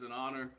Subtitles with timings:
[0.00, 0.50] is an honor.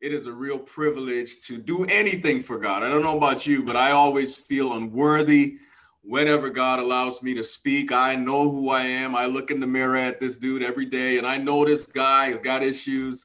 [0.00, 2.82] It is a real privilege to do anything for God.
[2.82, 5.58] I don't know about you, but I always feel unworthy
[6.02, 7.92] whenever God allows me to speak.
[7.92, 9.14] I know who I am.
[9.14, 12.30] I look in the mirror at this dude every day and I know this guy
[12.30, 13.24] has got issues,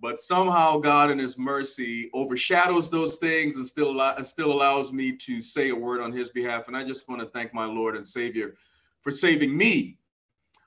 [0.00, 5.12] but somehow God in his mercy overshadows those things and still and still allows me
[5.12, 6.66] to say a word on his behalf.
[6.66, 8.56] And I just want to thank my Lord and Savior
[9.00, 9.96] for saving me.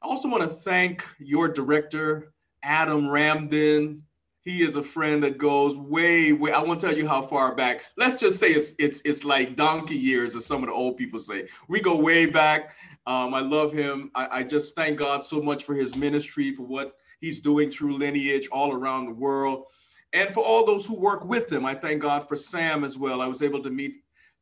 [0.02, 2.32] I also want to thank your director,
[2.64, 4.04] Adam Ramdin.
[4.48, 6.54] He is a friend that goes way, way.
[6.54, 7.84] I won't tell you how far back.
[7.98, 11.20] Let's just say it's it's it's like donkey years, as some of the old people
[11.20, 11.50] say.
[11.68, 12.78] We go way back.
[13.08, 14.10] Um, I love him.
[14.16, 17.98] I, I just thank God so much for his ministry, for what he's doing through
[17.98, 19.66] lineage all around the world,
[20.14, 21.66] and for all those who work with him.
[21.66, 23.22] I thank God for Sam as well.
[23.22, 23.98] I was able to meet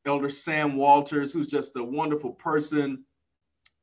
[0.05, 3.03] Elder Sam Walters, who's just a wonderful person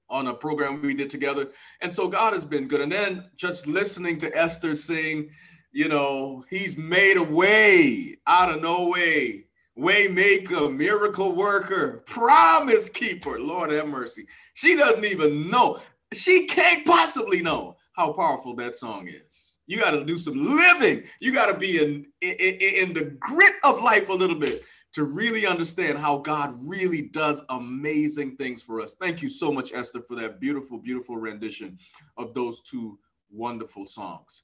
[0.09, 1.51] on a program we did together.
[1.80, 2.80] And so God has been good.
[2.80, 5.30] And then just listening to Esther sing,
[5.73, 9.47] you know, he's made a way out of no way.
[9.74, 13.41] Way maker, miracle worker, promise keeper.
[13.41, 14.27] Lord have mercy.
[14.52, 15.80] She doesn't even know.
[16.13, 19.59] She can't possibly know how powerful that song is.
[19.66, 21.05] You got to do some living.
[21.21, 25.05] You got to be in, in in the grit of life a little bit to
[25.05, 28.95] really understand how God really does amazing things for us.
[28.95, 31.79] Thank you so much, Esther, for that beautiful, beautiful rendition
[32.18, 32.99] of those two
[33.30, 34.43] wonderful songs.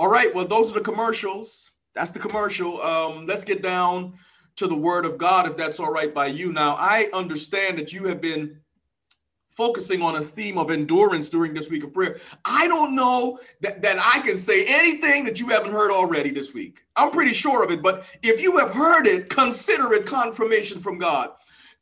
[0.00, 1.72] All right, well, those are the commercials.
[1.94, 2.80] That's the commercial.
[2.80, 4.14] Um, let's get down
[4.56, 6.54] to the word of God, if that's all right by you.
[6.54, 8.58] Now, I understand that you have been
[9.50, 12.18] focusing on a theme of endurance during this week of prayer.
[12.46, 16.54] I don't know that, that I can say anything that you haven't heard already this
[16.54, 16.80] week.
[16.96, 20.96] I'm pretty sure of it, but if you have heard it, consider it confirmation from
[20.96, 21.32] God.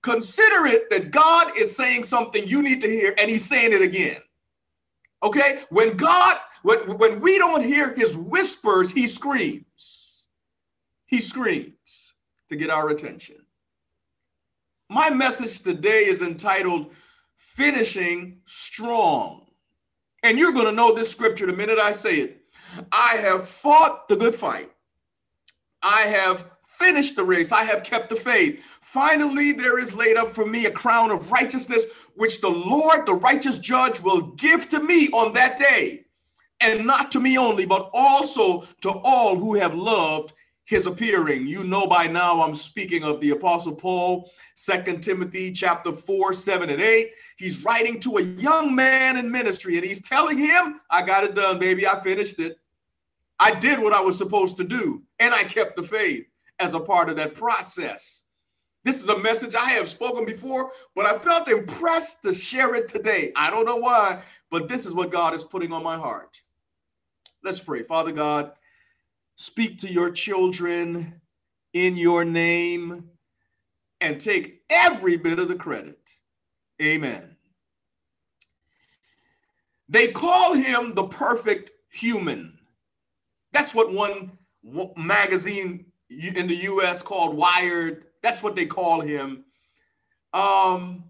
[0.03, 3.83] Consider it that God is saying something you need to hear and he's saying it
[3.83, 4.17] again.
[5.23, 5.61] Okay?
[5.71, 10.27] When God, when, when we don't hear his whispers, he screams.
[11.07, 12.15] He screams
[12.49, 13.37] to get our attention.
[14.91, 16.93] My message today is entitled
[17.37, 19.47] finishing strong.
[20.23, 22.43] And you're going to know this scripture the minute I say it.
[22.91, 24.71] I have fought the good fight.
[25.83, 27.53] I have finished the race.
[27.53, 28.63] I have kept the faith.
[28.81, 33.15] Finally, there is laid up for me a crown of righteousness, which the Lord, the
[33.15, 36.05] righteous judge, will give to me on that day.
[36.61, 40.33] And not to me only, but also to all who have loved
[40.65, 41.47] his appearing.
[41.47, 46.69] You know by now I'm speaking of the Apostle Paul, Second Timothy chapter 4, 7,
[46.69, 47.11] and 8.
[47.39, 51.35] He's writing to a young man in ministry and he's telling him, I got it
[51.35, 51.87] done, baby.
[51.87, 52.59] I finished it.
[53.39, 56.27] I did what I was supposed to do, and I kept the faith
[56.59, 58.25] as a part of that process.
[58.85, 62.89] This is a message I have spoken before, but I felt impressed to share it
[62.89, 63.33] today.
[63.37, 66.41] I don't know why, but this is what God is putting on my heart.
[67.43, 67.83] Let's pray.
[67.83, 68.53] Father God,
[69.37, 71.21] speak to your children
[71.73, 73.09] in your name
[74.01, 75.99] and take every bit of the credit.
[76.83, 77.37] Amen.
[79.89, 82.59] They call him the perfect human.
[83.53, 84.33] That's what one
[84.97, 89.45] magazine in the US called Wired, that's what they call him.
[90.33, 91.05] Um,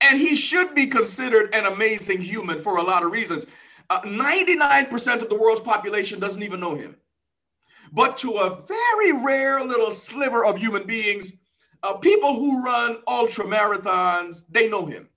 [0.00, 3.46] and he should be considered an amazing human for a lot of reasons.
[3.90, 6.96] Uh, 99% of the world's population doesn't even know him.
[7.92, 11.34] But to a very rare little sliver of human beings,
[11.82, 15.08] uh, people who run ultra marathons, they know him.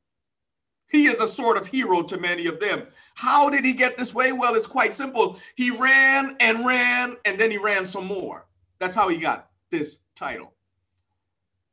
[0.90, 2.88] He is a sort of hero to many of them.
[3.16, 4.34] How did he get this way?
[4.34, 5.40] Well, it's quite simple.
[5.56, 8.46] He ran and ran, and then he ran some more.
[8.80, 10.54] That's how he got this title.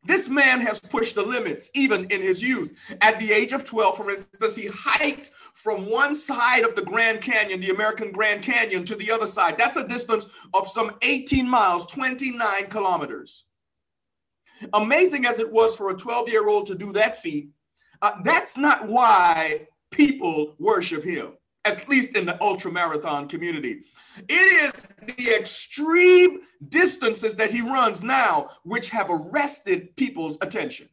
[0.08, 2.96] This man has pushed the limits even in his youth.
[3.02, 7.20] At the age of 12, for instance, he hiked from one side of the Grand
[7.20, 9.58] Canyon, the American Grand Canyon, to the other side.
[9.58, 13.44] That's a distance of some 18 miles, 29 kilometers.
[14.72, 17.50] Amazing as it was for a 12 year old to do that feat,
[18.00, 21.34] uh, that's not why people worship him
[21.76, 23.82] at least in the ultra marathon community.
[24.28, 30.88] It is the extreme distances that he runs now which have arrested people's attention.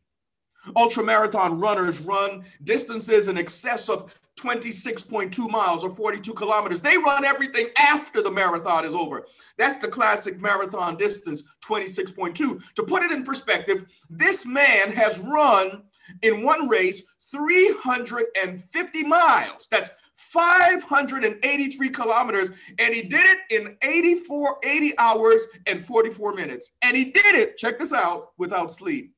[0.75, 6.81] Ultra marathon runners run distances in excess of 26.2 miles or 42 kilometers.
[6.81, 9.25] They run everything after the marathon is over.
[9.57, 12.35] That's the classic marathon distance, 26.2.
[12.75, 15.83] To put it in perspective, this man has run
[16.21, 19.67] in one race 350 miles.
[19.71, 19.89] That's
[20.31, 22.51] 583 kilometers.
[22.79, 26.73] And he did it in 84, 80 hours and 44 minutes.
[26.81, 29.13] And he did it, check this out, without sleep.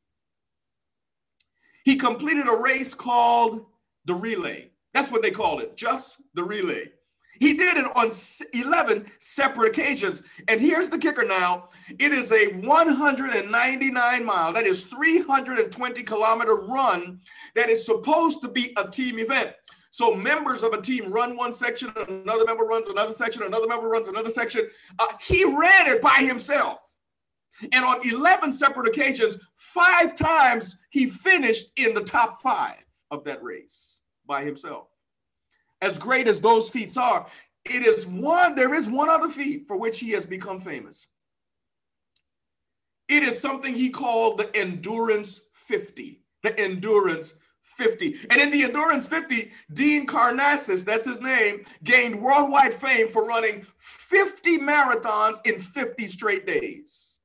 [1.86, 3.66] He completed a race called
[4.06, 4.72] the relay.
[4.94, 6.92] That's what they called it, just the relay.
[7.40, 8.10] He did it on
[8.54, 10.22] 11 separate occasions.
[10.48, 11.70] And here's the kicker now
[12.00, 17.20] it is a 199 mile, that is 320 kilometer run
[17.56, 19.52] that is supposed to be a team event.
[19.98, 23.90] So members of a team run one section, another member runs another section, another member
[23.90, 24.68] runs another section.
[25.00, 26.80] Uh, he ran it by himself.
[27.72, 33.42] And on 11 separate occasions, five times he finished in the top five of that
[33.42, 34.90] race by himself
[35.82, 37.26] as great as those feats are,
[37.66, 41.08] it is one, there is one other feat for which he has become famous.
[43.08, 46.22] It is something he called the Endurance 50.
[46.44, 47.36] The Endurance
[47.68, 48.16] 50.
[48.30, 53.66] And in the Endurance 50, Dean Karnazes, that's his name, gained worldwide fame for running
[53.78, 57.20] 50 marathons in 50 straight days,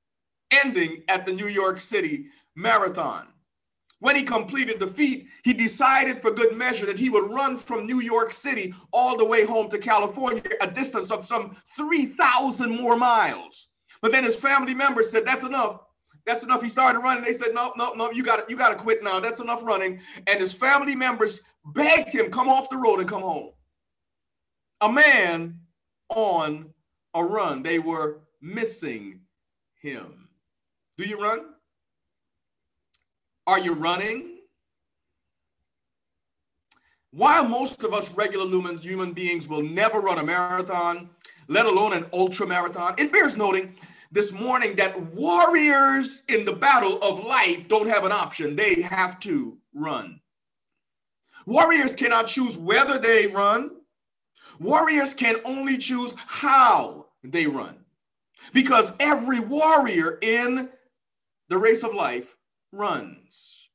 [0.50, 3.28] ending at the New York City Marathon.
[4.00, 7.86] When he completed the feat, he decided for good measure that he would run from
[7.86, 12.96] New York City all the way home to California, a distance of some 3,000 more
[12.96, 13.68] miles.
[14.00, 15.78] But then his family members said, That's enough.
[16.26, 16.62] That's enough.
[16.62, 17.24] He started running.
[17.24, 19.18] They said, No, no, no, you got you got to quit now.
[19.20, 20.00] That's enough running.
[20.26, 23.50] And his family members begged him, Come off the road and come home.
[24.80, 25.58] A man
[26.10, 26.72] on
[27.14, 27.62] a run.
[27.62, 29.20] They were missing
[29.80, 30.28] him.
[30.96, 31.40] Do you run?
[33.46, 34.38] Are you running?
[37.10, 41.10] While most of us regular lumens, human beings, will never run a marathon,
[41.48, 43.74] let alone an ultra marathon, it bears noting
[44.12, 48.54] this morning that warriors in the battle of life don't have an option.
[48.54, 50.20] They have to run.
[51.46, 53.70] Warriors cannot choose whether they run.
[54.60, 57.76] Warriors can only choose how they run.
[58.52, 60.68] Because every warrior in
[61.48, 62.36] the race of life
[62.70, 63.70] runs.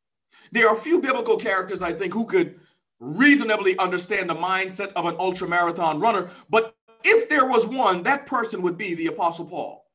[0.51, 2.59] There are few biblical characters, I think, who could
[2.99, 6.29] reasonably understand the mindset of an ultra marathon runner.
[6.49, 9.86] But if there was one, that person would be the Apostle Paul.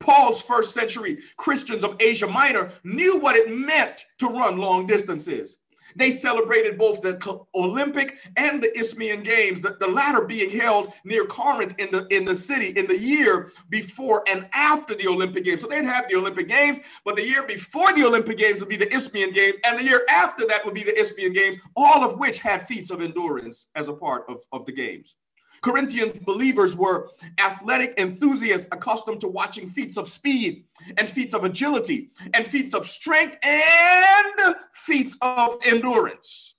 [0.00, 5.58] Paul's first century Christians of Asia Minor knew what it meant to run long distances.
[5.96, 7.18] They celebrated both the
[7.54, 12.24] Olympic and the Isthmian Games, the, the latter being held near Corinth in the, in
[12.24, 15.62] the city in the year before and after the Olympic Games.
[15.62, 18.76] So they'd have the Olympic Games, but the year before the Olympic Games would be
[18.76, 22.18] the Isthmian Games, and the year after that would be the Isthmian Games, all of
[22.18, 25.16] which had feats of endurance as a part of, of the games.
[25.60, 27.08] Corinthians believers were
[27.38, 30.64] athletic enthusiasts accustomed to watching feats of speed
[30.96, 36.54] and feats of agility and feats of strength and feats of endurance.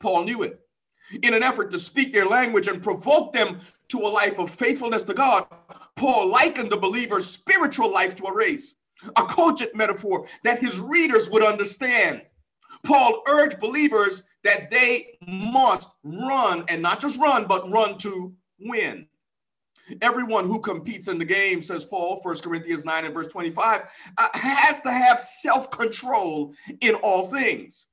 [0.00, 0.60] Paul knew it.
[1.22, 5.02] In an effort to speak their language and provoke them to a life of faithfulness
[5.04, 5.46] to God,
[5.96, 8.74] Paul likened the believer's spiritual life to a race,
[9.16, 12.22] a cogent metaphor that his readers would understand.
[12.84, 19.06] Paul urged believers that they must run and not just run, but run to win.
[20.02, 23.82] Everyone who competes in the game, says Paul, 1 Corinthians 9 and verse 25,
[24.18, 27.86] uh, has to have self control in all things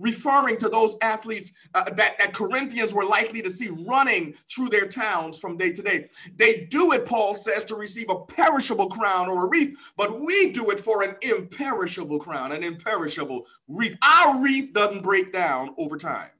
[0.00, 4.86] referring to those athletes uh, that, that Corinthians were likely to see running through their
[4.86, 6.08] towns from day to day.
[6.36, 10.50] They do it, Paul says, to receive a perishable crown or a wreath, but we
[10.50, 13.96] do it for an imperishable crown, an imperishable wreath.
[14.02, 16.30] Our wreath doesn't break down over time.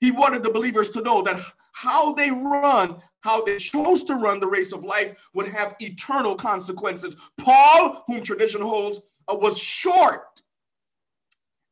[0.00, 1.40] He wanted the believers to know that
[1.72, 6.34] how they run, how they chose to run the race of life would have eternal
[6.34, 7.16] consequences.
[7.38, 10.42] Paul, whom tradition holds, uh, was short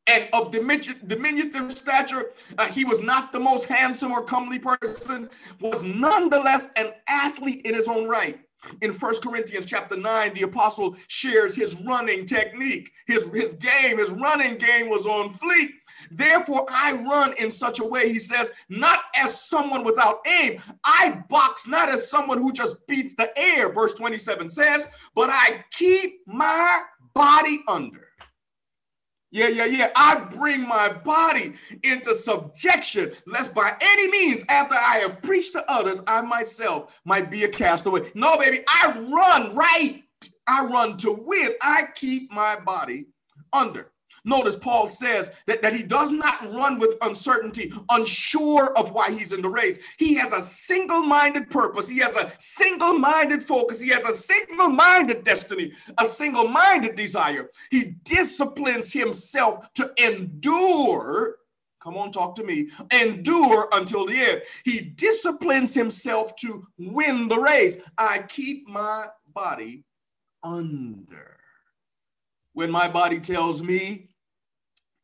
[0.07, 2.31] and of diminutive stature.
[2.57, 7.73] Uh, he was not the most handsome or comely person, was nonetheless an athlete in
[7.73, 8.39] his own right.
[8.81, 12.91] In First Corinthians chapter 9, the apostle shares his running technique.
[13.05, 15.69] His, his game, his running game was on fleek.
[16.09, 20.57] Therefore, I run in such a way, he says, not as someone without aim.
[20.83, 25.63] I box not as someone who just beats the air, verse 27 says, but I
[25.71, 26.81] keep my
[27.13, 28.04] body under
[29.35, 29.89] yeah, yeah, yeah.
[29.97, 35.69] I bring my body into subjection, lest by any means, after I have preached to
[35.69, 38.09] others, I myself might be a castaway.
[38.15, 40.03] No, baby, I run right.
[40.47, 41.49] I run to win.
[41.61, 43.07] I keep my body
[43.51, 43.91] under.
[44.25, 49.33] Notice Paul says that, that he does not run with uncertainty, unsure of why he's
[49.33, 49.77] in the race.
[49.97, 54.13] He has a single minded purpose, he has a single minded focus, he has a
[54.13, 57.49] single minded destiny, a single minded desire.
[57.69, 61.37] He disciplines himself to endure.
[61.79, 62.69] Come on, talk to me.
[62.91, 64.41] Endure until the end.
[64.63, 67.77] He disciplines himself to win the race.
[67.95, 69.05] I keep my
[69.35, 69.83] body
[70.43, 71.37] under.
[72.53, 74.09] When my body tells me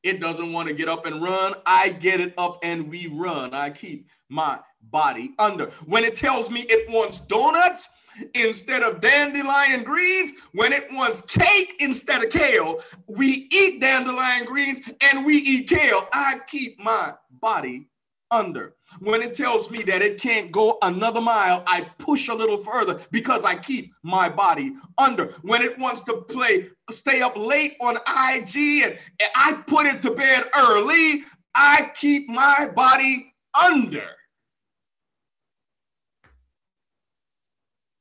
[0.04, 1.54] it doesn't want to get up and run.
[1.66, 3.54] I get it up and we run.
[3.54, 5.68] I keep my body under.
[5.86, 7.90] When it tells me it wants donuts
[8.34, 14.82] instead of dandelion greens, when it wants cake instead of kale, we eat dandelion greens
[15.02, 16.08] and we eat kale.
[16.14, 17.88] I keep my body
[18.32, 18.76] under.
[19.00, 23.00] When it tells me that it can't go another mile, I push a little further
[23.12, 25.26] because I keep my body under.
[25.44, 30.02] When it wants to play, stay up late on IG and, and I put it
[30.04, 31.24] to bed early,
[31.54, 34.08] I keep my body under.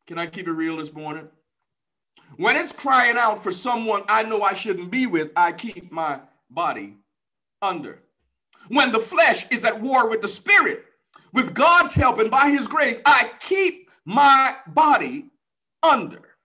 [0.07, 1.29] Can I keep it real this morning?
[2.37, 6.21] When it's crying out for someone I know I shouldn't be with, I keep my
[6.51, 6.97] body
[7.63, 8.03] under.
[8.71, 10.85] When the flesh is at war with the spirit,
[11.33, 15.27] with God's help and by his grace, I keep my body
[15.83, 16.37] under.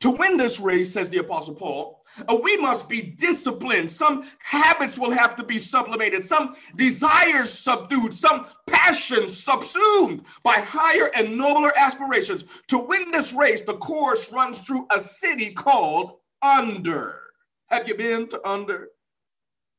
[0.00, 3.88] To win this race, says the Apostle Paul, uh, we must be disciplined.
[3.88, 11.12] Some habits will have to be sublimated, some desires subdued, some passions subsumed by higher
[11.14, 12.42] and nobler aspirations.
[12.66, 17.20] To win this race, the course runs through a city called Under.
[17.68, 18.88] Have you been to Under?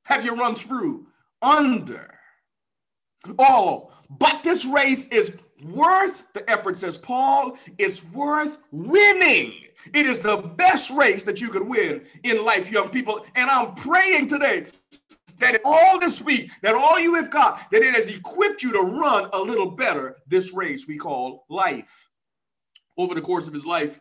[0.06, 1.08] Have you run through
[1.42, 2.14] Under?
[3.40, 7.58] Oh, but this race is worth the effort, says Paul.
[7.78, 9.54] It's worth winning.
[9.94, 13.26] It is the best race that you could win in life, young people.
[13.36, 14.68] And I'm praying today
[15.40, 18.80] that all this week, that all you have got, that it has equipped you to
[18.80, 22.10] run a little better this race we call life.
[22.98, 24.00] Over the course of his life,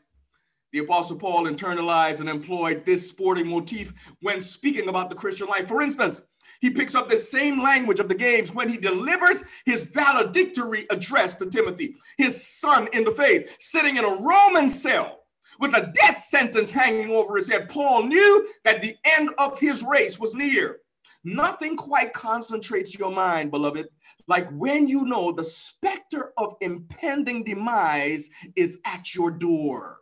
[0.72, 5.68] the Apostle Paul internalized and employed this sporting motif when speaking about the Christian life.
[5.68, 6.22] For instance,
[6.60, 11.34] he picks up the same language of the games when he delivers his valedictory address
[11.36, 15.20] to Timothy, his son in the faith, sitting in a Roman cell
[15.60, 17.68] with a death sentence hanging over his head.
[17.68, 20.78] Paul knew that the end of his race was near.
[21.24, 23.88] Nothing quite concentrates your mind, beloved,
[24.28, 29.98] like when you know the specter of impending demise is at your door.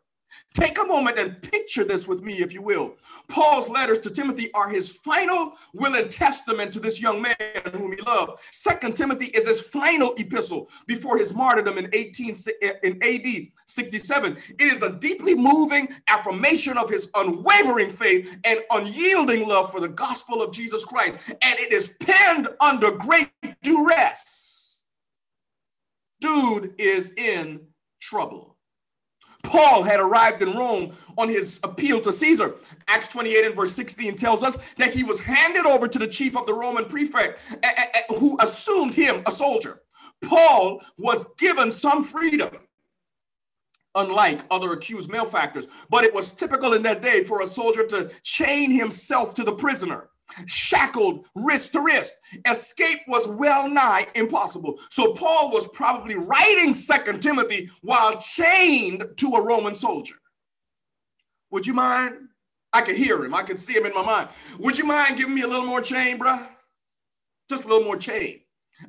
[0.54, 2.96] Take a moment and picture this with me, if you will.
[3.28, 7.34] Paul's letters to Timothy are his final will and testament to this young man
[7.72, 8.40] whom he loved.
[8.52, 12.34] Second Timothy is his final epistle before his martyrdom in 18
[12.84, 14.36] in AD 67.
[14.58, 19.88] It is a deeply moving affirmation of his unwavering faith and unyielding love for the
[19.88, 23.30] gospel of Jesus Christ, and it is penned under great
[23.62, 24.84] duress.
[26.20, 27.60] Dude is in
[28.00, 28.53] trouble.
[29.44, 32.56] Paul had arrived in Rome on his appeal to Caesar.
[32.88, 36.36] Acts 28 and verse 16 tells us that he was handed over to the chief
[36.36, 37.38] of the Roman prefect
[38.18, 39.82] who assumed him a soldier.
[40.22, 42.56] Paul was given some freedom,
[43.94, 48.10] unlike other accused malefactors, but it was typical in that day for a soldier to
[48.22, 50.08] chain himself to the prisoner
[50.46, 52.14] shackled wrist to wrist.
[52.48, 54.80] Escape was well nigh impossible.
[54.90, 60.16] So Paul was probably writing Second Timothy while chained to a Roman soldier.
[61.50, 62.14] Would you mind?
[62.72, 63.34] I could hear him.
[63.34, 64.28] I could see him in my mind.
[64.58, 66.48] Would you mind giving me a little more chain, bruh?
[67.48, 68.40] Just a little more chain.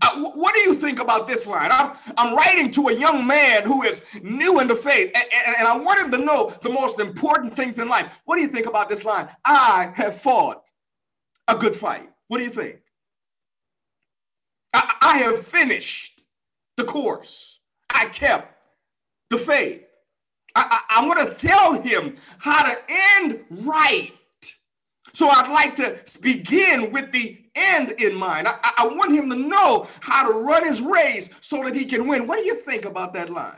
[0.02, 1.70] Uh, what do you think about this line?
[1.72, 5.58] I'm, I'm writing to a young man who is new in the faith, and, and,
[5.60, 8.22] and I want him to know the most important things in life.
[8.26, 9.30] What do you think about this line?
[9.46, 10.65] I have fought
[11.48, 12.10] a good fight.
[12.28, 12.78] What do you think?
[14.74, 16.26] I, I have finished
[16.78, 17.60] the course.
[17.90, 18.54] I kept
[19.30, 19.84] the faith.
[20.56, 22.78] I, I, I want to tell him how to
[23.18, 24.12] end right.
[25.14, 28.48] So I'd like to begin with the end in mind.
[28.48, 32.08] I, I want him to know how to run his race so that he can
[32.08, 32.28] win.
[32.28, 33.58] What do you think about that line?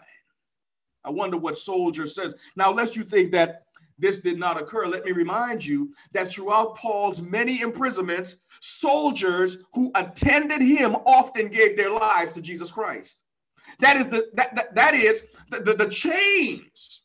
[1.03, 2.35] I wonder what soldier says.
[2.55, 3.66] Now, lest you think that
[3.97, 9.91] this did not occur, let me remind you that throughout Paul's many imprisonments, soldiers who
[9.95, 13.23] attended him often gave their lives to Jesus Christ.
[13.79, 17.03] That is the that that, that is the, the, the chains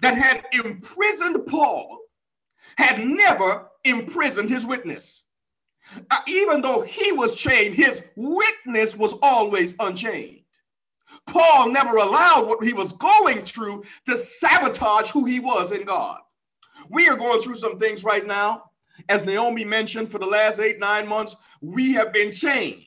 [0.00, 1.98] that had imprisoned Paul
[2.76, 5.24] had never imprisoned his witness.
[6.10, 10.37] Uh, even though he was chained, his witness was always unchained.
[11.26, 16.20] Paul never allowed what he was going through to sabotage who he was in God.
[16.90, 18.64] We are going through some things right now.
[19.08, 22.84] As Naomi mentioned, for the last eight, nine months, we have been chained.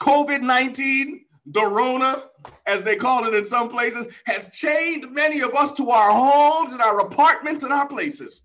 [0.00, 2.22] COVID 19, Dorona,
[2.66, 6.72] as they call it in some places, has chained many of us to our homes
[6.72, 8.42] and our apartments and our places.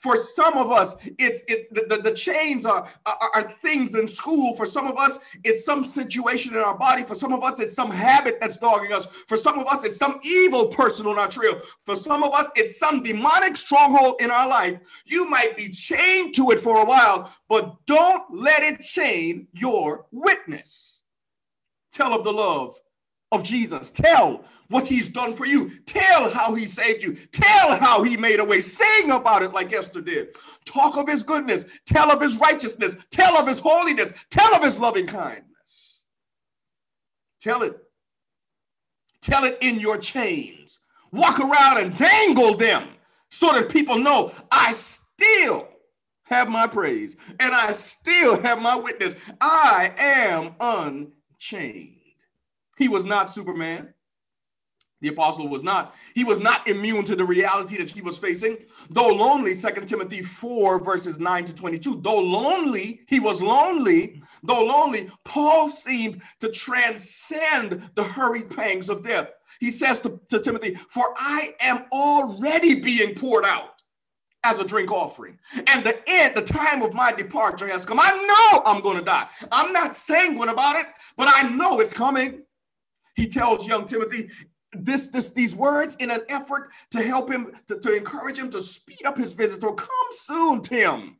[0.00, 4.08] For some of us, it's it, the, the, the chains are, are, are things in
[4.08, 4.56] school.
[4.56, 7.02] For some of us, it's some situation in our body.
[7.02, 9.04] For some of us, it's some habit that's dogging us.
[9.04, 11.60] For some of us, it's some evil person on our trail.
[11.84, 14.80] For some of us, it's some demonic stronghold in our life.
[15.04, 20.06] You might be chained to it for a while, but don't let it chain your
[20.12, 21.02] witness.
[21.92, 22.80] Tell of the love
[23.32, 23.90] of Jesus.
[23.90, 25.70] Tell what he's done for you.
[25.86, 27.14] Tell how he saved you.
[27.32, 28.60] Tell how he made a way.
[28.60, 30.36] Sing about it like Esther did.
[30.64, 31.66] Talk of his goodness.
[31.86, 32.96] Tell of his righteousness.
[33.10, 34.12] Tell of his holiness.
[34.30, 36.02] Tell of his loving kindness.
[37.40, 37.76] Tell it.
[39.20, 40.78] Tell it in your chains.
[41.12, 42.88] Walk around and dangle them
[43.28, 45.68] so that people know I still
[46.24, 49.14] have my praise and I still have my witness.
[49.40, 51.99] I am unchained.
[52.80, 53.92] He was not Superman.
[55.02, 55.94] The apostle was not.
[56.14, 58.56] He was not immune to the reality that he was facing.
[58.88, 62.00] Though lonely, Second Timothy 4, verses 9 to 22.
[62.02, 64.22] Though lonely, he was lonely.
[64.42, 69.28] Though lonely, Paul seemed to transcend the hurried pangs of death.
[69.60, 73.82] He says to, to Timothy, For I am already being poured out
[74.42, 75.38] as a drink offering.
[75.66, 78.00] And the end, the time of my departure has come.
[78.00, 79.28] I know I'm going to die.
[79.52, 80.86] I'm not sanguine about it,
[81.18, 82.42] but I know it's coming.
[83.14, 84.30] He tells young Timothy
[84.72, 88.62] this, this, these words in an effort to help him, to, to encourage him to
[88.62, 89.64] speed up his visit.
[89.64, 91.16] Or come soon, Tim.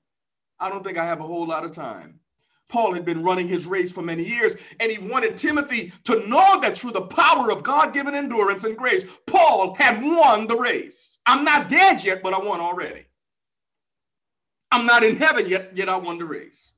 [0.59, 2.21] I don't think I have a whole lot of time.
[2.69, 6.61] Paul had been running his race for many years, and he wanted Timothy to know
[6.61, 11.19] that through the power of God given endurance and grace, Paul had won the race.
[11.27, 13.07] I'm not dead yet, but I won already.
[14.71, 16.71] I'm not in heaven yet, yet I won the race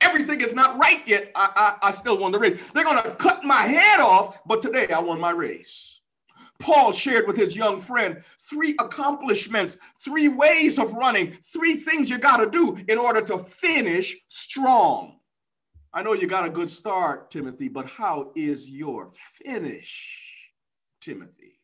[0.00, 2.70] everything is not right yet, I, I, I still won the race.
[2.70, 6.00] They're going to cut my head off, but today I won my race.
[6.58, 12.18] Paul shared with his young friend three accomplishments, three ways of running, three things you
[12.18, 15.20] got to do in order to finish strong.
[15.92, 20.20] I know you got a good start, Timothy, but how is your finish,
[21.00, 21.54] Timothy?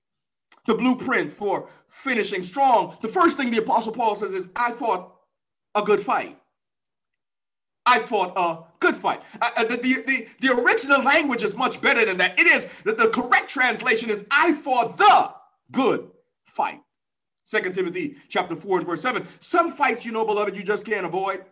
[0.66, 2.96] The blueprint for finishing strong.
[3.02, 5.14] The first thing the Apostle Paul says is, I fought
[5.74, 6.38] a good fight.
[7.86, 9.22] I fought a good fight.
[9.40, 12.38] Uh, uh, the, the, the, the, original language is much better than that.
[12.38, 15.30] It is that the correct translation is I fought the
[15.70, 16.10] good
[16.46, 16.80] fight.
[17.42, 19.26] Second Timothy chapter 4 and verse 7.
[19.38, 21.44] Some fights, you know, beloved, you just can't avoid.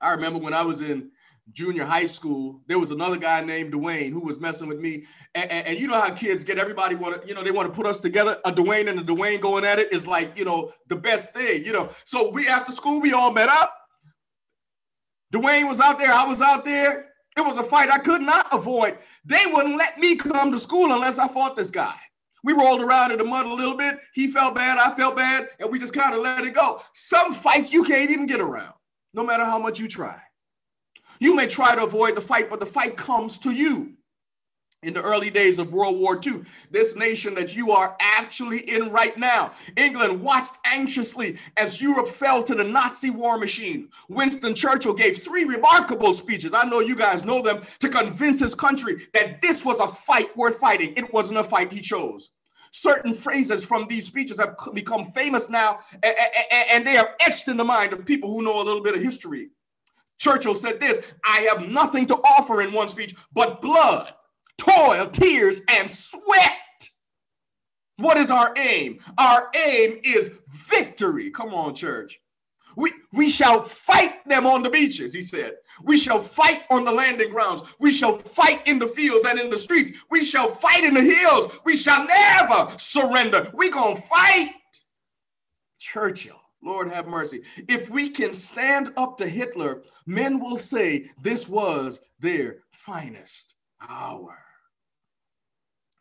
[0.00, 1.10] I remember when I was in
[1.52, 5.04] junior high school, there was another guy named Dwayne who was messing with me.
[5.34, 7.68] And, and, and you know how kids get everybody want to, you know, they want
[7.68, 8.38] to put us together.
[8.44, 11.64] A Dwayne and a Dwayne going at it is like, you know, the best thing,
[11.64, 11.90] you know.
[12.04, 13.74] So we after school, we all met up
[15.34, 17.10] Dwayne was out there, I was out there.
[17.36, 18.98] It was a fight I could not avoid.
[19.24, 21.96] They wouldn't let me come to school unless I fought this guy.
[22.44, 23.98] We rolled around in the mud a little bit.
[24.12, 26.80] He felt bad, I felt bad, and we just kind of let it go.
[26.92, 28.74] Some fights you can't even get around,
[29.14, 30.20] no matter how much you try.
[31.18, 33.93] You may try to avoid the fight, but the fight comes to you
[34.84, 38.90] in the early days of World War II, this nation that you are actually in
[38.90, 39.52] right now.
[39.76, 43.88] England watched anxiously as Europe fell to the Nazi war machine.
[44.08, 48.54] Winston Churchill gave three remarkable speeches, I know you guys know them, to convince his
[48.54, 50.94] country that this was a fight worth fighting.
[50.96, 52.30] It wasn't a fight he chose.
[52.72, 57.64] Certain phrases from these speeches have become famous now, and they are etched in the
[57.64, 59.50] mind of people who know a little bit of history.
[60.18, 64.12] Churchill said this I have nothing to offer in one speech but blood
[64.58, 66.52] toil, tears, and sweat.
[67.96, 68.98] What is our aim?
[69.18, 70.30] Our aim is
[70.68, 71.30] victory.
[71.30, 72.20] Come on, church.
[72.76, 75.54] We, we shall fight them on the beaches, he said.
[75.84, 77.62] We shall fight on the landing grounds.
[77.78, 80.04] We shall fight in the fields and in the streets.
[80.10, 81.60] We shall fight in the hills.
[81.64, 83.48] We shall never surrender.
[83.54, 84.54] we going to fight.
[85.78, 87.42] Churchill, Lord have mercy.
[87.68, 93.53] If we can stand up to Hitler, men will say this was their finest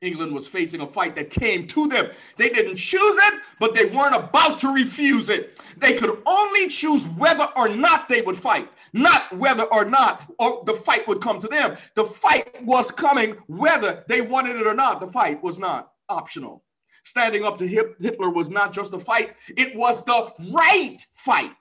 [0.04, 2.12] England was facing a fight that came to them.
[2.38, 5.60] They didn't choose it, but they weren't about to refuse it.
[5.78, 10.64] They could only choose whether or not they would fight, not whether or not or
[10.66, 11.78] the fight would come to them.
[11.96, 15.00] The fight was coming whether they wanted it or not.
[15.00, 16.64] The fight was not optional.
[17.06, 21.52] Standing up to Hitler was not just a fight, it was the right fight.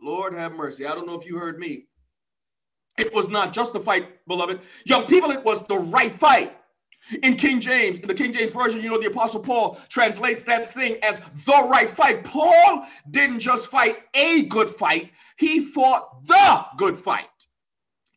[0.00, 0.86] Lord have mercy.
[0.86, 1.85] I don't know if you heard me.
[2.98, 4.60] It was not just a fight, beloved.
[4.84, 6.56] Young people, it was the right fight.
[7.22, 10.72] In King James, in the King James Version, you know, the Apostle Paul translates that
[10.72, 12.24] thing as the right fight.
[12.24, 17.28] Paul didn't just fight a good fight, he fought the good fight.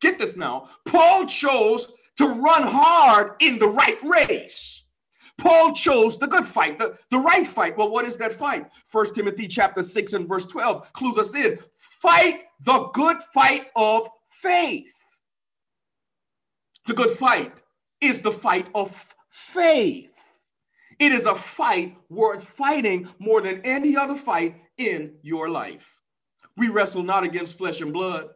[0.00, 0.68] Get this now.
[0.86, 4.84] Paul chose to run hard in the right race.
[5.38, 7.76] Paul chose the good fight, the, the right fight.
[7.76, 8.66] Well, what is that fight?
[8.84, 11.58] First Timothy chapter 6 and verse 12 clues us in.
[11.74, 14.08] Fight the good fight of
[14.42, 14.96] faith.
[16.86, 17.52] The good fight
[18.00, 20.16] is the fight of faith.
[20.98, 26.00] It is a fight worth fighting more than any other fight in your life.
[26.56, 28.28] We wrestle not against flesh and blood.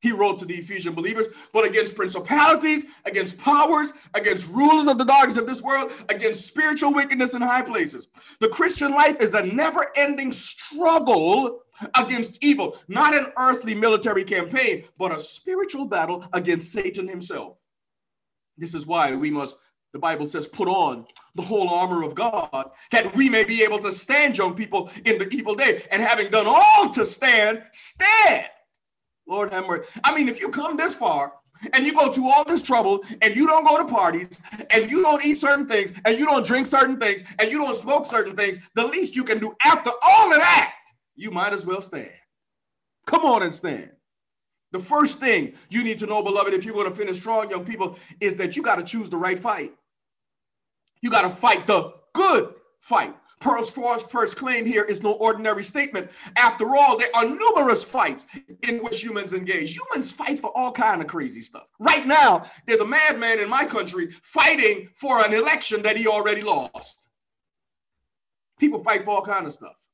[0.00, 5.04] He wrote to the Ephesian believers, but against principalities, against powers, against rulers of the
[5.04, 8.08] darkness of this world, against spiritual wickedness in high places.
[8.40, 11.62] The Christian life is a never ending struggle
[11.96, 17.56] against evil, not an earthly military campaign, but a spiritual battle against Satan himself.
[18.56, 19.56] This is why we must,
[19.92, 23.78] the Bible says, put on the whole armor of God, that we may be able
[23.78, 25.82] to stand, young people, in the evil day.
[25.90, 28.48] And having done all to stand, stand.
[29.28, 29.88] Lord have mercy.
[30.04, 31.34] I mean, if you come this far
[31.72, 35.02] and you go through all this trouble and you don't go to parties and you
[35.02, 38.34] don't eat certain things and you don't drink certain things and you don't smoke certain
[38.34, 40.74] things, the least you can do after all of that,
[41.16, 42.10] you might as well stand.
[43.06, 43.90] Come on and stand.
[44.72, 47.64] The first thing you need to know, beloved, if you're going to finish strong, young
[47.64, 49.74] people, is that you got to choose the right fight.
[51.00, 53.16] You got to fight the good fight.
[53.40, 56.10] Paul's first claim here is no ordinary statement.
[56.36, 58.26] After all, there are numerous fights
[58.62, 59.76] in which humans engage.
[59.76, 61.66] Humans fight for all kind of crazy stuff.
[61.78, 66.42] Right now, there's a madman in my country fighting for an election that he already
[66.42, 67.08] lost.
[68.58, 69.87] People fight for all kind of stuff.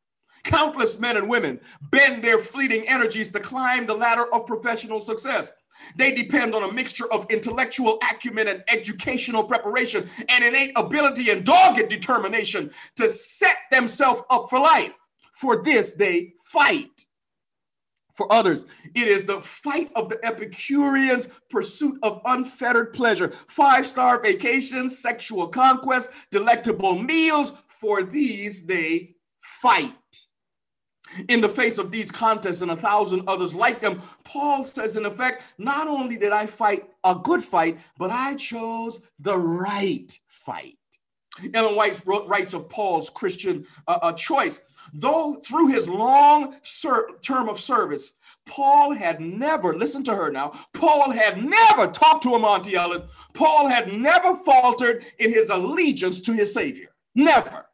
[0.44, 5.52] Countless men and women bend their fleeting energies to climb the ladder of professional success.
[5.96, 11.44] They depend on a mixture of intellectual acumen and educational preparation and innate ability and
[11.44, 14.94] dogged determination to set themselves up for life.
[15.32, 17.06] For this, they fight.
[18.14, 24.22] For others, it is the fight of the Epicureans' pursuit of unfettered pleasure, five star
[24.22, 27.52] vacations, sexual conquest, delectable meals.
[27.66, 29.96] For these, they fight.
[31.28, 35.06] In the face of these contests and a thousand others like them, Paul says, in
[35.06, 40.78] effect, not only did I fight a good fight, but I chose the right fight.
[41.52, 44.60] Ellen White writes of Paul's Christian uh, uh, choice.
[44.92, 48.12] Though through his long ser- term of service,
[48.46, 53.02] Paul had never, listen to her now, Paul had never talked to him, Auntie Ellen.
[53.32, 56.94] Paul had never faltered in his allegiance to his Savior.
[57.14, 57.66] Never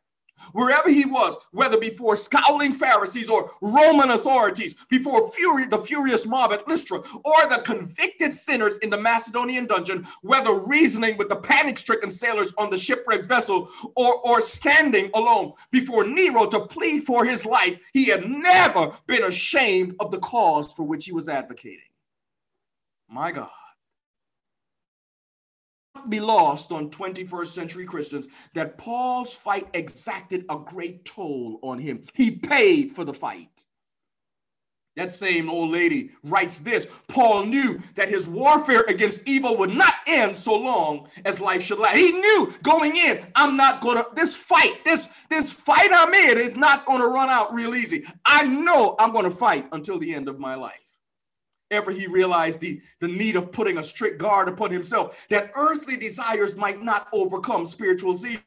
[0.53, 6.53] wherever he was, whether before scowling Pharisees or Roman authorities, before fury, the furious mob
[6.53, 11.79] at Lystra, or the convicted sinners in the Macedonian dungeon, whether reasoning with the panic
[11.79, 17.25] stricken sailors on the shipwrecked vessel, or, or standing alone before Nero to plead for
[17.25, 21.81] his life, he had never been ashamed of the cause for which he was advocating.
[23.09, 23.51] My God
[26.09, 32.05] be lost on 21st century Christians that Paul's fight exacted a great toll on him.
[32.15, 33.67] He paid for the fight.
[34.97, 39.95] That same old lady writes this Paul knew that his warfare against evil would not
[40.07, 41.97] end so long as life should last.
[41.97, 46.57] He knew going in, I'm not gonna, this fight, this, this fight I'm in is
[46.57, 48.05] not gonna run out real easy.
[48.25, 50.90] I know I'm gonna fight until the end of my life
[51.71, 55.97] ever he realized the, the need of putting a strict guard upon himself, that earthly
[55.97, 58.39] desires might not overcome spiritual zeal.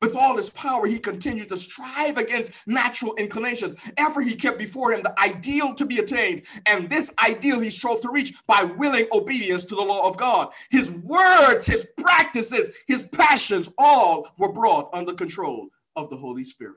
[0.00, 3.74] With all his power, he continued to strive against natural inclinations.
[3.96, 8.00] Ever he kept before him the ideal to be attained, and this ideal he strove
[8.02, 10.52] to reach by willing obedience to the law of God.
[10.70, 16.76] His words, his practices, his passions, all were brought under control of the Holy Spirit.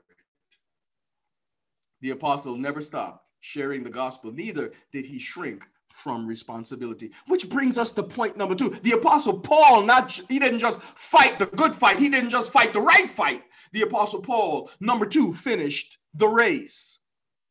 [2.00, 7.12] The apostle never stopped sharing the gospel, neither did he shrink from responsibility.
[7.26, 8.70] Which brings us to point number two.
[8.82, 12.72] The apostle Paul, not he didn't just fight the good fight, he didn't just fight
[12.72, 13.42] the right fight.
[13.72, 16.98] The apostle Paul, number two, finished the race.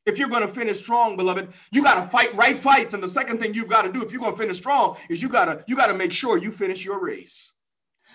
[0.05, 2.93] If you're going to finish strong, beloved, you got to fight right fights.
[2.93, 5.21] And the second thing you've got to do if you're going to finish strong is
[5.21, 7.53] you got to you got to make sure you finish your race.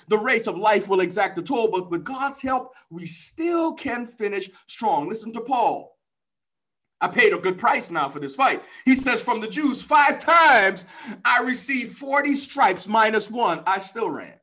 [0.08, 4.06] The race of life will exact the toll, but with God's help, we still can
[4.06, 5.08] finish strong.
[5.08, 5.93] Listen to Paul.
[7.04, 8.62] I paid a good price now for this fight.
[8.86, 10.86] He says, From the Jews, five times
[11.22, 13.62] I received 40 stripes minus one.
[13.66, 14.40] I still ran.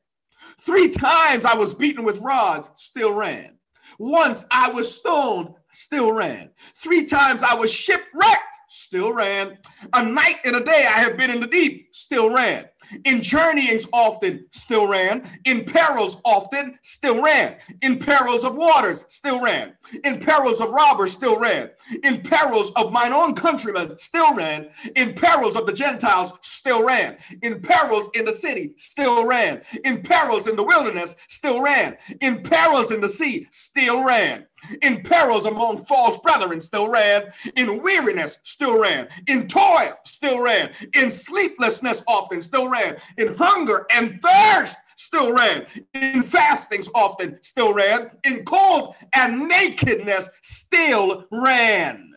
[0.60, 3.58] Three times I was beaten with rods, still ran.
[3.98, 6.50] Once I was stoned, still ran.
[6.76, 9.58] Three times I was shipwrecked, still ran.
[9.94, 12.66] A night and a day I have been in the deep, still ran.
[13.04, 15.22] In journeyings often, still ran.
[15.44, 17.56] In perils often, still ran.
[17.82, 19.74] In perils of waters, still ran.
[20.04, 21.70] In perils of robbers, still ran.
[22.02, 24.68] In perils of mine own countrymen, still ran.
[24.96, 27.16] In perils of the Gentiles, still ran.
[27.42, 29.62] In perils in the city, still ran.
[29.84, 31.96] In perils in the wilderness, still ran.
[32.20, 34.46] In perils in the sea, still ran
[34.82, 37.24] in perils among false brethren, still ran,
[37.56, 43.86] in weariness, still ran, in toil, still ran, in sleeplessness, often still ran, in hunger
[43.94, 52.14] and thirst, still ran, in fastings, often still ran, in cold and nakedness, still ran.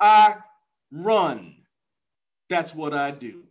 [0.00, 0.36] I
[0.92, 1.56] run
[2.48, 3.44] That's what I do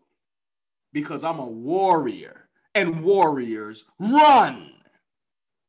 [0.94, 4.72] because I'm a warrior and warriors run.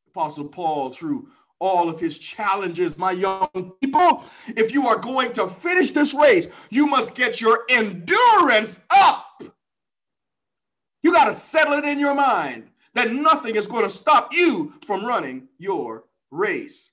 [0.09, 1.29] Apostle Paul, through
[1.61, 6.47] all of his challenges, my young people, if you are going to finish this race,
[6.71, 9.43] you must get your endurance up.
[11.03, 14.73] You got to settle it in your mind that nothing is going to stop you
[14.87, 16.91] from running your race.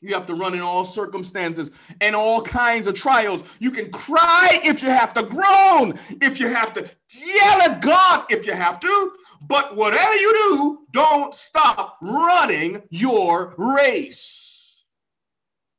[0.00, 3.42] You have to run in all circumstances and all kinds of trials.
[3.58, 8.26] You can cry if you have to, groan if you have to, yell at God
[8.30, 9.12] if you have to.
[9.42, 14.76] But whatever you do, don't stop running your race.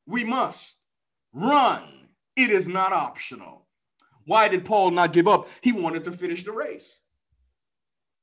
[0.05, 0.77] We must
[1.33, 1.83] run,
[2.35, 3.67] it is not optional.
[4.25, 5.47] Why did Paul not give up?
[5.61, 6.98] He wanted to finish the race.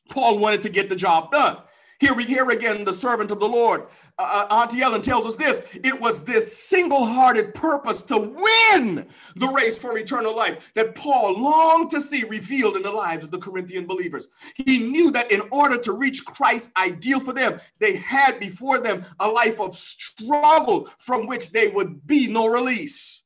[0.08, 1.58] Paul wanted to get the job done.
[1.98, 3.86] Here we hear again the servant of the Lord.
[4.18, 9.06] Uh, uh, Auntie Ellen tells us this it was this single hearted purpose to win
[9.36, 13.30] the race for eternal life that Paul longed to see revealed in the lives of
[13.30, 14.28] the Corinthian believers.
[14.56, 19.02] He knew that in order to reach Christ's ideal for them, they had before them
[19.20, 23.22] a life of struggle from which they would be no release,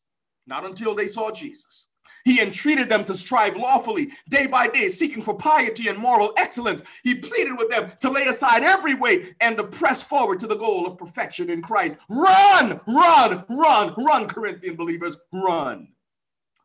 [0.46, 1.88] not until they saw Jesus.
[2.24, 6.83] He entreated them to strive lawfully, day by day, seeking for piety and moral excellence.
[7.02, 10.56] He pleaded with them to lay aside every weight and to press forward to the
[10.56, 11.96] goal of perfection in Christ.
[12.09, 15.88] Run, run, run, run, Corinthian believers, run.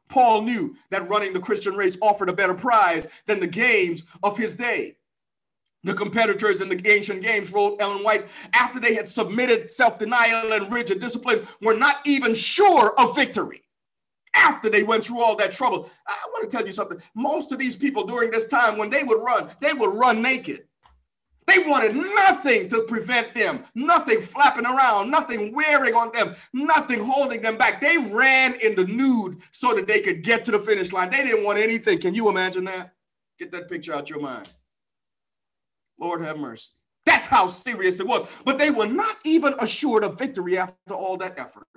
[0.10, 4.38] Paul knew that running the Christian race offered a better prize than the games of
[4.38, 4.98] his day.
[5.84, 10.54] The competitors in the ancient games, wrote Ellen White, after they had submitted self denial
[10.54, 13.64] and rigid discipline, were not even sure of victory
[14.36, 15.89] after they went through all that trouble.
[16.08, 17.02] I want to tell you something.
[17.15, 20.65] Most of these people during this time, when they would run, they would run naked.
[21.48, 27.41] They wanted nothing to prevent them, nothing flapping around, nothing wearing on them, nothing holding
[27.41, 27.80] them back.
[27.80, 31.12] They ran in the nude so that they could get to the finish line.
[31.12, 32.00] They didn't want anything.
[32.00, 32.93] Can you imagine that?
[33.38, 34.50] Get that picture out your mind.
[36.00, 36.71] Lord have mercy.
[37.06, 38.28] That's how serious it was.
[38.43, 41.67] But they were not even assured of victory after all that effort.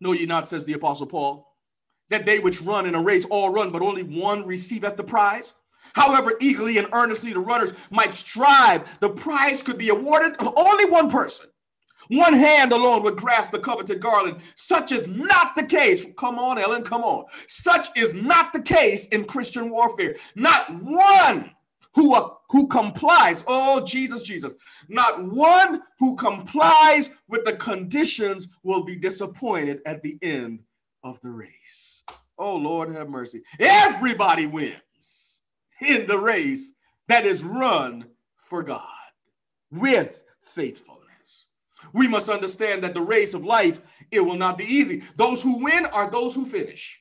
[0.00, 1.56] Know ye not, says the Apostle Paul,
[2.10, 5.54] that they which run in a race all run, but only one receiveth the prize?
[5.94, 10.84] However eagerly and earnestly the runners might strive, the prize could be awarded to only
[10.86, 11.46] one person.
[12.08, 14.42] One hand alone would grasp the coveted garland.
[14.54, 16.04] Such is not the case.
[16.16, 17.24] Come on, Ellen, come on.
[17.48, 20.14] Such is not the case in Christian warfare.
[20.36, 21.50] Not one
[21.96, 23.42] who, who complies.
[23.48, 24.54] Oh, Jesus, Jesus.
[24.88, 30.60] Not one who complies with the conditions will be disappointed at the end
[31.02, 32.04] of the race.
[32.38, 33.42] Oh, Lord, have mercy.
[33.58, 35.40] Everybody wins
[35.80, 36.74] in the race
[37.08, 38.04] that is run
[38.36, 38.82] for God
[39.70, 41.46] with faithfulness.
[41.94, 43.80] We must understand that the race of life,
[44.10, 45.02] it will not be easy.
[45.16, 47.00] Those who win are those who finish.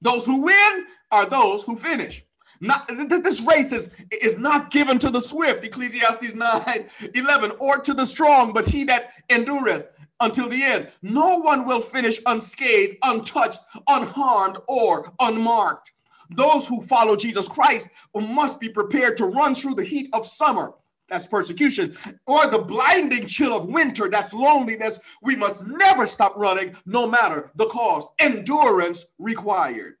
[0.00, 2.24] Those who win are those who finish.
[2.60, 7.94] Not, this race is, is not given to the swift, Ecclesiastes 9 11, or to
[7.94, 9.88] the strong, but he that endureth
[10.20, 10.90] until the end.
[11.02, 15.92] No one will finish unscathed, untouched, unharmed, or unmarked.
[16.30, 20.74] Those who follow Jesus Christ must be prepared to run through the heat of summer.
[21.08, 24.08] That's persecution, or the blinding chill of winter.
[24.08, 24.98] That's loneliness.
[25.20, 28.08] We must never stop running, no matter the cost.
[28.18, 29.96] Endurance required.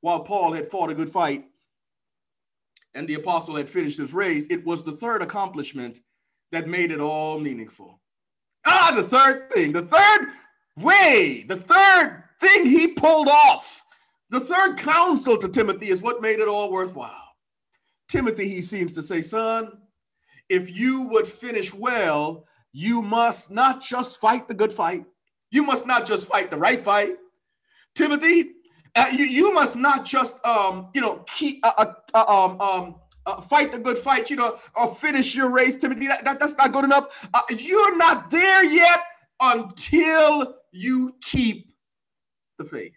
[0.00, 1.44] While Paul had fought a good fight,
[2.94, 6.00] and the apostle had finished his race, it was the third accomplishment
[6.50, 8.00] that made it all meaningful.
[8.66, 10.28] Ah, the third thing, the third
[10.76, 13.84] way, the third thing he pulled off,
[14.30, 17.34] the third counsel to Timothy is what made it all worthwhile.
[18.08, 19.78] Timothy, he seems to say, son,
[20.48, 25.04] if you would finish well, you must not just fight the good fight,
[25.50, 27.16] you must not just fight the right fight.
[27.94, 28.52] Timothy,
[28.94, 32.94] uh, you, you must not just, um, you know, keep, uh, uh, uh, um, um,
[33.24, 36.08] uh, fight the good fight, you know, or finish your race, Timothy.
[36.08, 37.28] That, that that's not good enough.
[37.32, 39.00] Uh, you're not there yet
[39.40, 41.72] until you keep
[42.58, 42.92] the faith.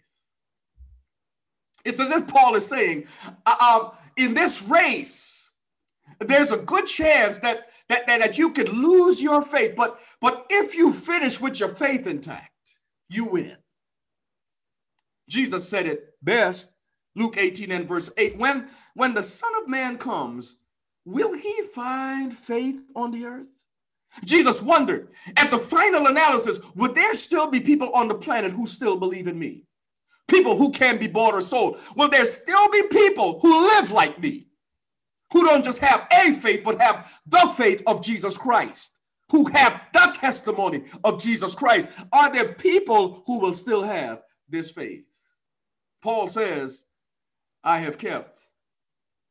[1.84, 3.06] It's as if Paul is saying,
[3.46, 5.50] uh, um, in this race,
[6.20, 9.74] there's a good chance that, that, that, that you could lose your faith.
[9.76, 12.50] But, but if you finish with your faith intact,
[13.08, 13.56] you win.
[15.28, 16.70] Jesus said it best,
[17.14, 18.38] Luke 18 and verse 8.
[18.38, 20.56] When, when the Son of Man comes,
[21.04, 23.64] will he find faith on the earth?
[24.24, 28.66] Jesus wondered at the final analysis, would there still be people on the planet who
[28.66, 29.64] still believe in me?
[30.28, 31.78] People who can be bought or sold.
[31.96, 34.48] Will there still be people who live like me,
[35.32, 39.86] who don't just have a faith, but have the faith of Jesus Christ, who have
[39.92, 41.88] the testimony of Jesus Christ?
[42.12, 45.04] Are there people who will still have this faith?
[46.02, 46.84] Paul says,
[47.64, 48.42] I have kept.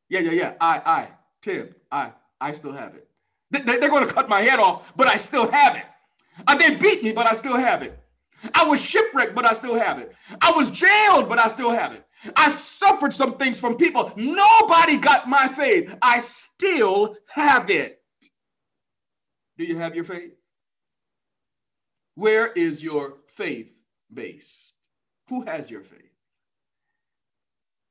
[0.08, 0.52] Yeah, yeah, yeah.
[0.60, 1.08] I, I,
[1.42, 3.08] Tim, I, I still have it.
[3.50, 5.84] They, are going to cut my head off, but I still have it.
[6.46, 7.98] Uh, they beat me, but I still have it.
[8.54, 10.14] I was shipwrecked, but I still have it.
[10.40, 12.04] I was jailed, but I still have it.
[12.34, 14.12] I suffered some things from people.
[14.16, 15.94] Nobody got my faith.
[16.02, 18.02] I still have it.
[19.56, 20.34] Do you have your faith?
[22.14, 23.80] Where is your faith
[24.12, 24.72] based?
[25.28, 26.15] Who has your faith?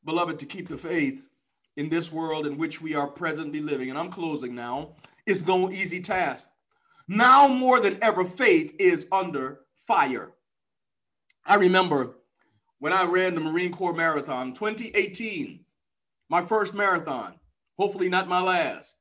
[0.05, 1.29] Beloved, to keep the faith
[1.77, 5.71] in this world in which we are presently living, and I'm closing now, is no
[5.71, 6.49] easy task.
[7.07, 10.31] Now more than ever, faith is under fire.
[11.45, 12.17] I remember
[12.79, 15.65] when I ran the Marine Corps Marathon 2018,
[16.29, 17.39] my first marathon,
[17.77, 18.97] hopefully not my last.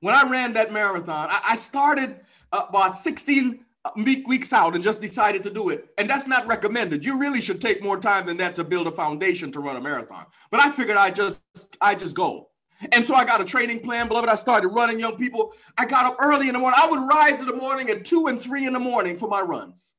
[0.00, 2.20] When I ran that marathon, I, started
[2.52, 5.88] uh, about 16 uh, weeks out and just decided to do it.
[5.98, 7.04] And that's not recommended.
[7.04, 9.80] You really should take more time than that to build a foundation to run a
[9.80, 10.26] marathon.
[10.50, 11.42] But I figured I just
[11.80, 12.48] I just go.
[12.92, 14.28] And so I got a training plan, beloved.
[14.28, 15.54] I started running young people.
[15.78, 16.78] I got up early in the morning.
[16.82, 19.40] I would rise in the morning at two and three in the morning for my
[19.40, 19.94] runs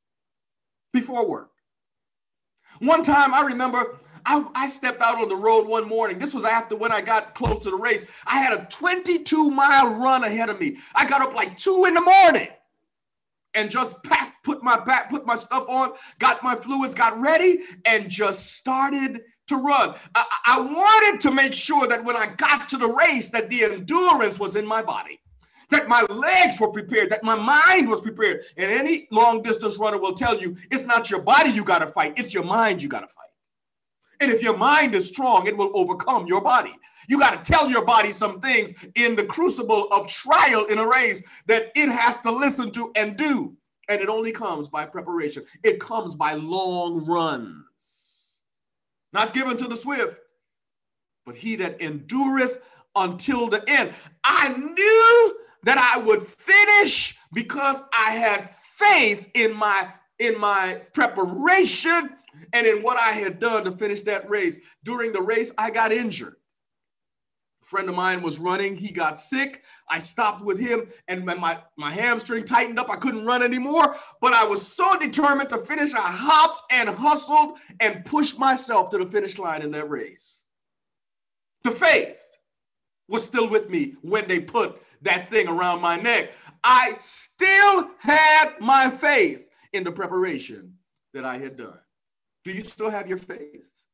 [0.94, 1.52] before work.
[2.80, 6.20] One time I remember I, I, stepped out on the road one morning.
[6.20, 8.06] This was after when I got close to the race.
[8.26, 10.78] I had a 22 mile run ahead of me.
[10.94, 12.50] I got up like two in the morning
[13.58, 17.60] and just packed, put my back, put my stuff on, got my fluids, got ready,
[17.86, 19.96] and just started to run.
[20.16, 23.64] I, I wanted to make sure that when I got to the race, that the
[23.64, 25.20] endurance was in my body
[25.70, 28.42] that my legs were prepared, that my mind was prepared.
[28.56, 31.88] And any long distance runner will tell you it's not your body you got to
[31.88, 33.28] fight, it's your mind you got to fight.
[34.20, 36.74] And if your mind is strong, it will overcome your body.
[37.08, 40.88] You got to tell your body some things in the crucible of trial in a
[40.88, 43.56] race that it has to listen to and do.
[43.90, 48.42] And it only comes by preparation, it comes by long runs.
[49.14, 50.20] Not given to the swift,
[51.26, 52.60] but he that endureth
[52.96, 53.94] until the end.
[54.24, 59.88] I knew that I would finish because I had faith in my
[60.20, 62.16] in my preparation
[62.54, 64.58] and in what I had done to finish that race.
[64.84, 66.36] During the race, I got injured.
[67.64, 69.64] A friend of mine was running, he got sick.
[69.90, 72.90] I stopped with him, and my, my hamstring tightened up.
[72.90, 75.94] I couldn't run anymore, but I was so determined to finish.
[75.94, 80.44] I hopped and hustled and pushed myself to the finish line in that race.
[81.64, 82.22] The faith
[83.10, 86.32] was still with me when they put that thing around my neck.
[86.64, 90.74] I still had my faith in the preparation
[91.14, 91.80] that I had done.
[92.48, 93.88] Do you still have your faith?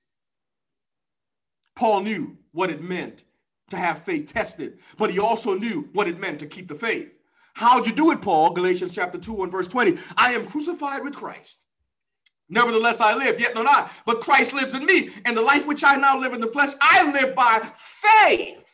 [1.76, 3.24] Paul knew what it meant
[3.72, 7.12] to have faith tested, but he also knew what it meant to keep the faith.
[7.56, 8.52] How'd you do it, Paul?
[8.52, 9.98] Galatians chapter 2 and verse 20.
[10.18, 11.66] I am crucified with Christ.
[12.48, 15.10] Nevertheless, I live, yet not I, but Christ lives in me.
[15.26, 18.74] And the life which I now live in the flesh, I live by faith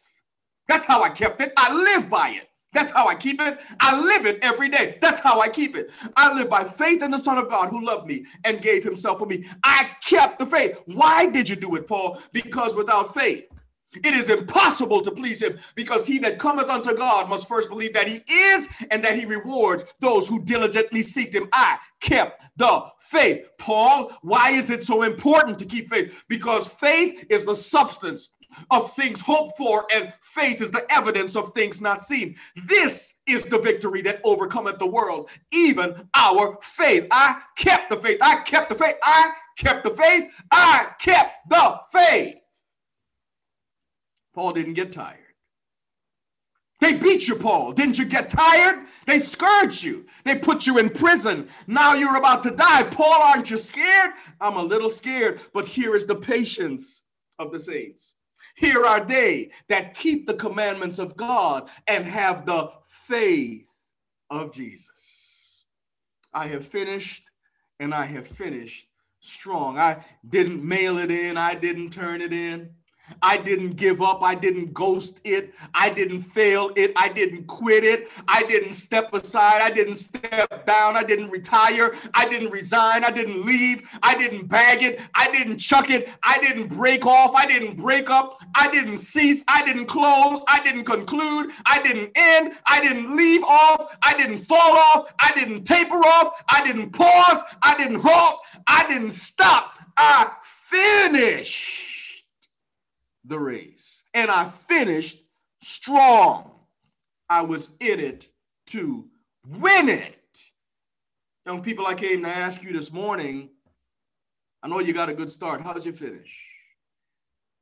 [0.69, 1.51] that's how I kept it.
[1.57, 2.48] I live by it.
[2.73, 3.60] That's how I keep it.
[3.79, 4.97] I live it every day.
[5.01, 5.91] That's how I keep it.
[6.15, 9.19] I live by faith in the Son of God who loved me and gave himself
[9.19, 9.45] for me.
[9.63, 10.82] I kept the faith.
[10.86, 12.21] Why did you do it, Paul?
[12.32, 13.47] Because without faith,
[13.95, 17.93] it is impossible to please him because he that cometh unto God must first believe
[17.93, 21.49] that he is and that he rewards those who diligently seek him.
[21.53, 23.47] I kept the faith.
[23.58, 26.23] Paul, why is it so important to keep faith?
[26.27, 28.29] Because faith is the substance
[28.71, 32.35] of things hoped for, and faith is the evidence of things not seen.
[32.65, 37.07] This is the victory that overcometh the world, even our faith.
[37.12, 38.17] I kept the faith.
[38.21, 38.95] I kept the faith.
[39.03, 40.31] I kept the faith.
[40.51, 42.35] I kept the faith.
[44.33, 45.17] Paul didn't get tired.
[46.79, 47.73] They beat you, Paul.
[47.73, 48.85] Didn't you get tired?
[49.05, 50.05] They scourged you.
[50.23, 51.49] They put you in prison.
[51.67, 52.83] Now you're about to die.
[52.83, 54.12] Paul, aren't you scared?
[54.39, 57.03] I'm a little scared, but here is the patience
[57.38, 58.13] of the saints.
[58.60, 63.89] Here are they that keep the commandments of God and have the faith
[64.30, 65.63] of Jesus.
[66.34, 67.24] I have finished
[67.80, 68.88] and I have finished
[69.22, 69.78] strong.
[69.78, 72.72] I didn't mail it in, I didn't turn it in.
[73.22, 74.22] I didn't give up.
[74.22, 75.53] I didn't ghost it.
[75.74, 76.91] I didn't fail it.
[76.95, 78.10] I didn't quit it.
[78.28, 79.62] I didn't step aside.
[79.62, 80.95] I didn't step down.
[80.95, 81.93] I didn't retire.
[82.14, 83.03] I didn't resign.
[83.03, 83.89] I didn't leave.
[84.03, 85.01] I didn't bag it.
[85.16, 86.10] I didn't chuck it.
[86.24, 87.36] I didn't break off.
[87.36, 88.39] I didn't break up.
[88.55, 89.43] I didn't cease.
[89.47, 90.43] I didn't close.
[90.47, 91.51] I didn't conclude.
[91.66, 92.53] I didn't end.
[92.68, 93.97] I didn't leave off.
[94.03, 95.14] I didn't fall off.
[95.20, 96.43] I didn't taper off.
[96.49, 97.43] I didn't pause.
[97.62, 98.41] I didn't halt.
[98.68, 99.74] I didn't stop.
[99.97, 101.88] I finished
[103.30, 104.03] the race.
[104.13, 105.19] And I finished
[105.61, 106.51] strong.
[107.30, 108.30] I was in it
[108.67, 109.07] to
[109.47, 110.15] win it.
[111.45, 113.49] Young people, I came to ask you this morning
[114.61, 115.61] I know you got a good start.
[115.61, 116.43] How's your finish?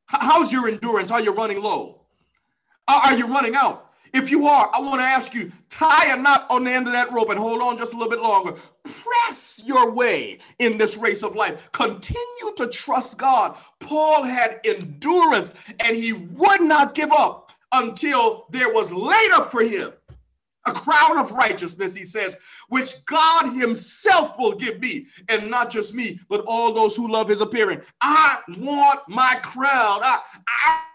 [0.08, 1.12] How's your endurance?
[1.12, 2.02] Are you running low?
[2.88, 3.87] Are you running out?
[4.14, 6.94] If you are, I want to ask you tie a knot on the end of
[6.94, 8.56] that rope and hold on just a little bit longer.
[8.84, 11.70] Press your way in this race of life.
[11.72, 13.58] Continue to trust God.
[13.80, 19.62] Paul had endurance and he would not give up until there was laid up for
[19.62, 19.92] him
[20.68, 22.38] a crown of righteousness, he says,
[22.70, 27.30] which God himself will give me, and not just me, but all those who love
[27.30, 27.82] his appearing.
[28.02, 30.02] I want my crown.
[30.04, 30.20] I,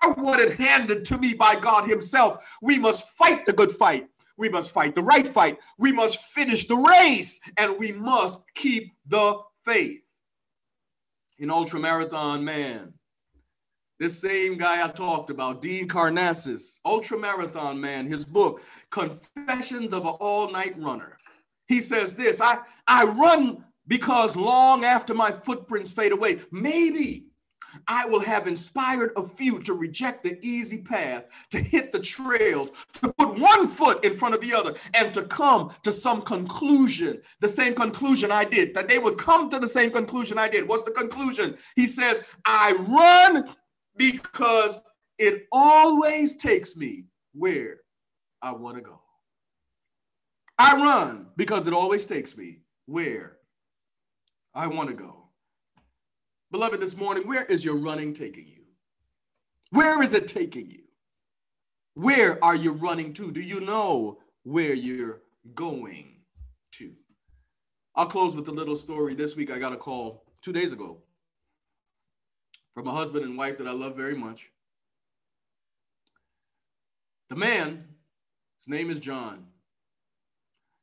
[0.02, 2.56] I want it handed to me by God himself.
[2.62, 4.08] We must fight the good fight.
[4.36, 5.58] We must fight the right fight.
[5.78, 10.02] We must finish the race, and we must keep the faith.
[11.38, 12.94] In ultramarathon, man,
[14.02, 20.14] this same guy I talked about, Dean Karnazes, ultramarathon man, his book, Confessions of an
[20.18, 21.18] All Night Runner.
[21.68, 27.26] He says this I, I run because long after my footprints fade away, maybe
[27.86, 32.70] I will have inspired a few to reject the easy path, to hit the trails,
[32.94, 37.22] to put one foot in front of the other, and to come to some conclusion,
[37.40, 40.66] the same conclusion I did, that they would come to the same conclusion I did.
[40.66, 41.56] What's the conclusion?
[41.76, 43.54] He says, I run
[43.96, 44.80] because
[45.18, 47.80] it always takes me where
[48.40, 49.00] I want to go.
[50.58, 53.38] I run because it always takes me where
[54.54, 55.28] I want to go.
[56.50, 58.62] Beloved, this morning, where is your running taking you?
[59.70, 60.82] Where is it taking you?
[61.94, 63.30] Where are you running to?
[63.30, 65.22] Do you know where you're
[65.54, 66.16] going
[66.72, 66.92] to?
[67.96, 69.14] I'll close with a little story.
[69.14, 71.01] This week, I got a call two days ago
[72.72, 74.50] from a husband and wife that I love very much.
[77.28, 77.84] The man,
[78.58, 79.46] his name is John,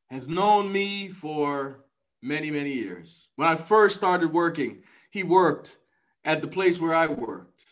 [0.10, 1.86] has known me for
[2.22, 3.28] many, many years.
[3.36, 5.78] When I first started working, he worked
[6.26, 7.66] at the place where I worked,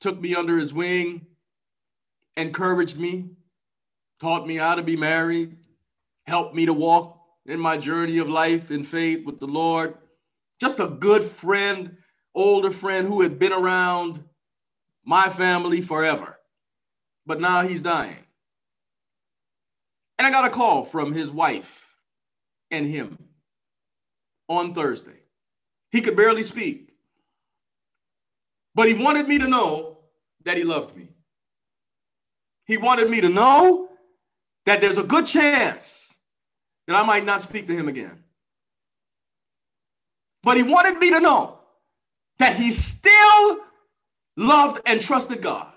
[0.00, 1.26] took me under his wing,
[2.36, 3.30] encouraged me,
[4.20, 5.56] taught me how to be married,
[6.26, 9.94] helped me to walk in my journey of life in faith with the Lord.
[10.60, 11.96] Just a good friend
[12.34, 14.22] older friend who had been around
[15.04, 16.38] my family forever,
[17.26, 18.16] but now he's dying.
[20.18, 21.94] And I got a call from his wife
[22.70, 23.18] and him
[24.48, 25.20] on Thursday.
[25.90, 26.94] He could barely speak,
[28.74, 29.98] but he wanted me to know
[30.44, 31.08] that he loved me.
[32.66, 33.90] He wanted me to know
[34.66, 36.18] that there's a good chance
[36.86, 38.22] that I might not speak to him again.
[40.42, 41.53] But he wanted me to know
[42.38, 43.58] that he still
[44.36, 45.72] loved and trusted God.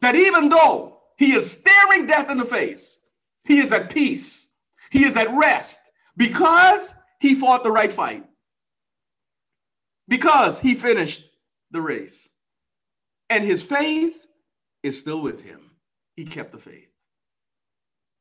[0.00, 2.98] That even though he is staring death in the face,
[3.44, 4.50] he is at peace,
[4.90, 8.24] he is at rest because he fought the right fight,
[10.08, 11.30] because he finished
[11.70, 12.28] the race.
[13.30, 14.26] And his faith
[14.82, 15.70] is still with him.
[16.16, 16.88] He kept the faith.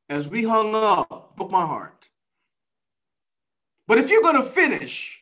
[0.09, 2.09] As we hung up, broke my heart.
[3.87, 5.19] But if you're going to finish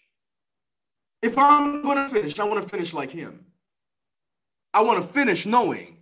[1.22, 3.46] if I'm going to finish, I want to finish like him.
[4.74, 5.98] I want to finish knowing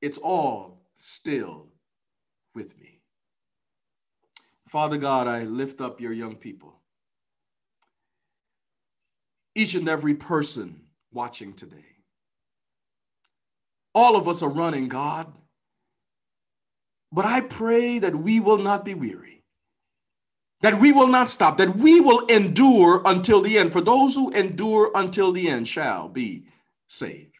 [0.00, 1.68] it's all still
[2.54, 3.00] with me.
[4.66, 6.80] Father God, I lift up your young people.
[9.54, 10.80] Each and every person
[11.12, 11.84] watching today.
[13.94, 15.32] All of us are running, God.
[17.12, 19.39] But I pray that we will not be weary
[20.62, 23.72] that we will not stop, that we will endure until the end.
[23.72, 26.44] For those who endure until the end shall be
[26.86, 27.38] saved.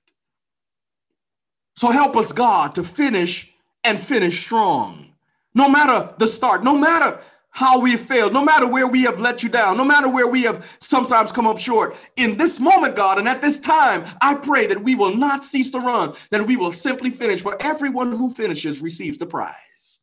[1.77, 3.51] So help us, God, to finish
[3.85, 5.13] and finish strong.
[5.55, 7.21] No matter the start, no matter
[7.53, 10.43] how we failed, no matter where we have let you down, no matter where we
[10.43, 11.97] have sometimes come up short.
[12.17, 15.71] In this moment, God, and at this time, I pray that we will not cease
[15.73, 19.99] to run, that we will simply finish, for everyone who finishes receives the prize.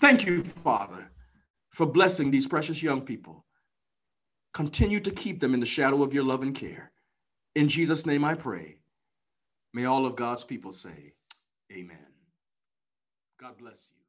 [0.00, 1.10] Thank you, Father
[1.70, 3.44] for blessing these precious young people.
[4.52, 6.90] Continue to keep them in the shadow of your love and care.
[7.54, 8.76] In Jesus' name I pray.
[9.72, 11.14] May all of God's people say,
[11.72, 11.98] Amen.
[13.40, 13.99] God bless you.